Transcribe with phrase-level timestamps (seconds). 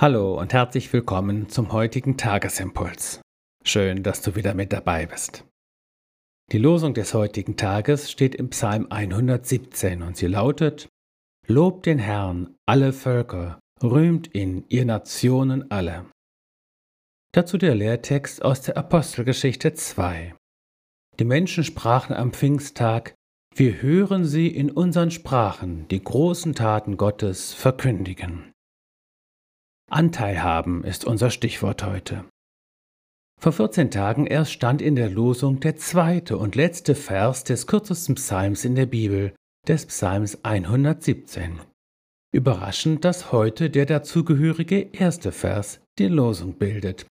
[0.00, 3.20] Hallo und herzlich willkommen zum heutigen Tagesimpuls.
[3.66, 5.44] Schön, dass du wieder mit dabei bist.
[6.52, 10.88] Die Losung des heutigen Tages steht im Psalm 117 und sie lautet
[11.46, 16.06] Lobt den Herrn, alle Völker, rühmt ihn, ihr Nationen alle.
[17.34, 20.34] Dazu der Lehrtext aus der Apostelgeschichte 2.
[21.18, 23.12] Die Menschen sprachen am Pfingsttag,
[23.54, 28.50] wir hören sie in unseren Sprachen die großen Taten Gottes verkündigen.
[29.90, 32.24] Anteil haben ist unser Stichwort heute.
[33.40, 38.14] Vor 14 Tagen erst stand in der Losung der zweite und letzte Vers des kürzesten
[38.14, 39.34] Psalms in der Bibel,
[39.66, 41.58] des Psalms 117.
[42.32, 47.06] Überraschend, dass heute der dazugehörige erste Vers die Losung bildet.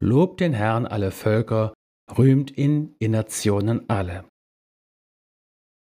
[0.00, 1.74] Lobt den Herrn alle Völker,
[2.16, 4.24] rühmt ihn in Nationen alle.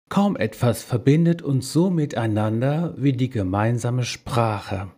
[0.09, 4.89] Kaum etwas verbindet uns so miteinander wie die gemeinsame Sprache.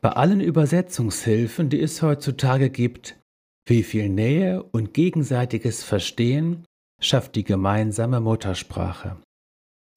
[0.00, 3.18] Bei allen Übersetzungshilfen, die es heutzutage gibt,
[3.66, 6.64] wie viel Nähe und gegenseitiges Verstehen
[7.00, 9.20] schafft die gemeinsame Muttersprache.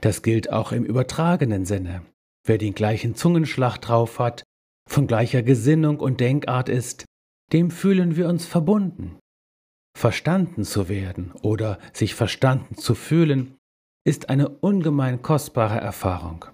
[0.02, 2.04] Das gilt auch im übertragenen Sinne.
[2.46, 4.44] Wer den gleichen Zungenschlag drauf hat,
[4.90, 7.06] von gleicher Gesinnung und Denkart ist,
[7.54, 9.20] dem fühlen wir uns verbunden.
[9.96, 13.58] Verstanden zu werden oder sich verstanden zu fühlen,
[14.04, 16.46] ist eine ungemein kostbare Erfahrung.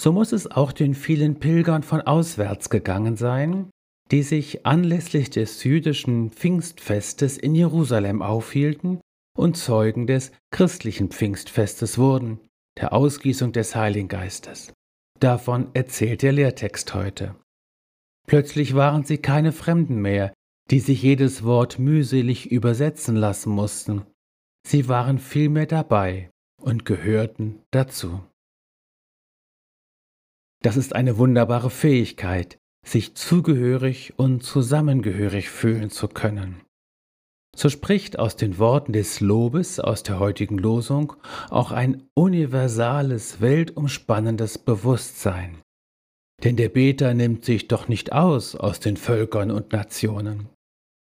[0.00, 3.70] So muss es auch den vielen Pilgern von auswärts gegangen sein,
[4.10, 9.00] die sich anlässlich des jüdischen Pfingstfestes in Jerusalem aufhielten
[9.36, 12.40] und Zeugen des christlichen Pfingstfestes wurden,
[12.78, 14.72] der Ausgießung des Heiligen Geistes.
[15.20, 17.34] Davon erzählt der Lehrtext heute.
[18.26, 20.32] Plötzlich waren sie keine Fremden mehr,
[20.70, 24.02] die sich jedes Wort mühselig übersetzen lassen mussten.
[24.66, 28.20] Sie waren vielmehr dabei und gehörten dazu.
[30.62, 36.60] Das ist eine wunderbare Fähigkeit, sich zugehörig und zusammengehörig fühlen zu können.
[37.56, 41.14] So spricht aus den Worten des Lobes aus der heutigen Losung
[41.50, 45.58] auch ein universales, weltumspannendes Bewusstsein.
[46.44, 50.48] Denn der Beter nimmt sich doch nicht aus aus den Völkern und Nationen.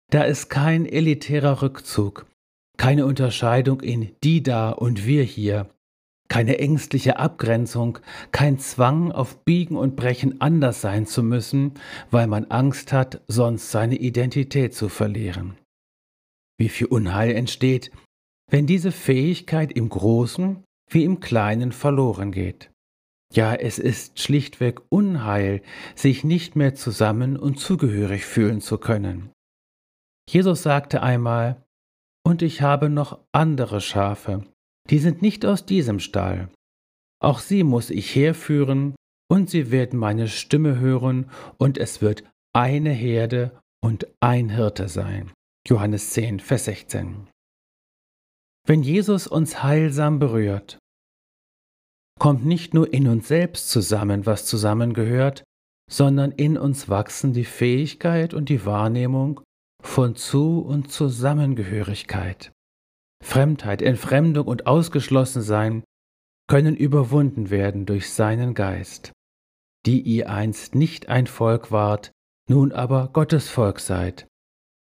[0.09, 2.25] Da ist kein elitärer Rückzug,
[2.77, 5.69] keine Unterscheidung in die da und wir hier,
[6.31, 7.99] keine ängstliche Abgrenzung,
[8.31, 11.73] kein Zwang auf Biegen und Brechen anders sein zu müssen,
[12.09, 15.57] weil man Angst hat, sonst seine Identität zu verlieren.
[16.57, 17.91] Wie viel Unheil entsteht,
[18.49, 22.71] wenn diese Fähigkeit im Großen wie im Kleinen verloren geht.
[23.33, 25.61] Ja, es ist schlichtweg Unheil,
[25.95, 29.31] sich nicht mehr zusammen und zugehörig fühlen zu können.
[30.29, 31.61] Jesus sagte einmal,
[32.25, 34.45] Und ich habe noch andere Schafe,
[34.89, 36.49] die sind nicht aus diesem Stall.
[37.21, 38.95] Auch sie muss ich herführen,
[39.29, 45.31] und sie werden meine Stimme hören, und es wird eine Herde und ein Hirte sein.
[45.67, 47.27] Johannes 10, Vers 16.
[48.67, 50.77] Wenn Jesus uns heilsam berührt,
[52.19, 55.43] kommt nicht nur in uns selbst zusammen, was zusammengehört,
[55.89, 59.41] sondern in uns wachsen die Fähigkeit und die Wahrnehmung
[59.83, 62.51] von Zu- und Zusammengehörigkeit.
[63.21, 65.83] Fremdheit, Entfremdung und Ausgeschlossensein
[66.47, 69.13] können überwunden werden durch seinen Geist,
[69.85, 72.11] die ihr einst nicht ein Volk wart,
[72.49, 74.27] nun aber Gottes Volk seid,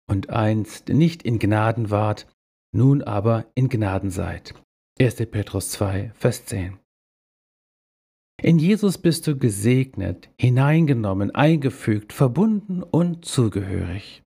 [0.10, 2.28] und einst nicht in Gnaden wart,
[2.74, 4.54] nun aber in Gnaden seid.
[5.00, 5.16] 1.
[5.28, 6.80] Petrus 2, Vers 10.
[8.42, 14.25] In Jesus bist du gesegnet, hineingenommen, eingefügt, verbunden und zugehörig.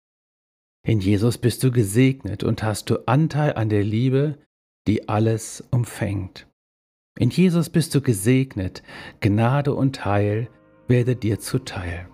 [0.87, 4.39] In Jesus bist du gesegnet und hast du Anteil an der Liebe,
[4.87, 6.47] die alles umfängt.
[7.19, 8.83] In Jesus bist du gesegnet,
[9.21, 10.51] Gnade und Heil
[10.87, 12.09] werde dir zuteil.